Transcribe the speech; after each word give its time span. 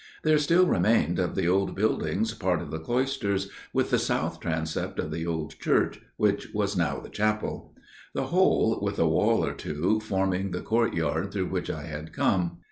There 0.23 0.39
still 0.39 0.65
remained 0.65 1.19
of 1.19 1.35
the 1.35 1.47
old 1.47 1.75
buildings 1.75 2.33
part 2.33 2.59
of 2.63 2.71
the 2.71 2.79
cloisters, 2.79 3.51
with 3.71 3.91
the 3.91 3.99
south 3.99 4.39
transept 4.39 4.97
of 4.97 5.11
the 5.11 5.27
old 5.27 5.59
church, 5.59 6.01
which 6.17 6.47
was 6.55 6.75
now 6.75 6.99
the 6.99 7.07
chapel; 7.07 7.75
the 8.15 8.25
whole, 8.33 8.79
with 8.81 8.97
a 8.97 9.07
wall 9.07 9.45
or 9.45 9.53
two, 9.53 9.99
forming 9.99 10.49
the 10.49 10.61
courtyard 10.61 11.31
through 11.31 11.49
which 11.49 11.69
I 11.69 11.83
had 11.83 12.13
come. 12.13 12.57